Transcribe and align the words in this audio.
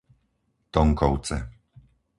Tonkovce 0.73 1.37